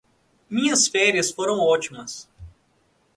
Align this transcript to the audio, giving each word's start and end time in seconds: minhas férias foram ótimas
minhas 0.49 0.87
férias 0.87 1.29
foram 1.29 1.59
ótimas 1.59 2.27